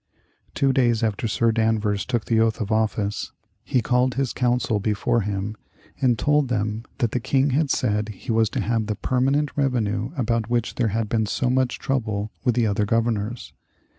Two 0.55 0.73
days 0.73 1.03
after 1.03 1.27
Sir 1.27 1.51
Danvers 1.51 2.05
took 2.07 2.25
the 2.25 2.39
oath 2.39 2.59
of 2.59 2.71
office 2.71 3.33
he 3.63 3.83
called 3.83 4.15
his 4.15 4.33
council 4.33 4.79
before 4.79 5.21
him 5.21 5.55
and 6.01 6.17
told 6.17 6.47
them 6.47 6.85
that 6.97 7.11
the 7.11 7.19
King 7.19 7.51
had 7.51 7.69
said 7.69 8.09
he 8.09 8.31
was 8.31 8.49
to 8.49 8.61
have 8.61 8.87
the 8.87 8.95
permanent 8.95 9.51
revenue 9.55 10.09
about 10.17 10.49
which 10.49 10.73
there 10.73 10.87
had 10.87 11.07
been 11.07 11.27
so 11.27 11.51
much 11.51 11.77
trouble 11.77 12.31
with 12.43 12.55
the 12.55 12.65
other 12.65 12.85
governors. 12.87 13.53